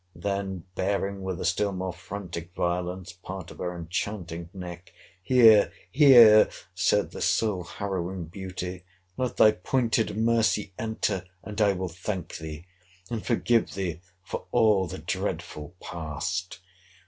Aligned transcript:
—Then, 0.15 0.63
baring, 0.73 1.21
with 1.21 1.39
a 1.39 1.45
still 1.45 1.71
more 1.71 1.93
frantic 1.93 2.55
violence, 2.55 3.13
part 3.13 3.51
of 3.51 3.59
her 3.59 3.77
enchanting 3.77 4.49
neck—Here, 4.51 5.71
here, 5.91 6.49
said 6.73 7.11
the 7.11 7.21
soul 7.21 7.63
harrowing 7.63 8.25
beauty, 8.25 8.83
let 9.15 9.37
thy 9.37 9.51
pointed 9.51 10.17
mercy 10.17 10.73
enter! 10.79 11.25
and 11.43 11.61
I 11.61 11.73
will 11.73 11.87
thank 11.87 12.37
thee, 12.39 12.65
and 13.11 13.23
forgive 13.23 13.75
thee 13.75 14.01
for 14.25 14.47
all 14.51 14.87
the 14.87 14.97
dreadful 14.97 15.75
past! 15.79 16.61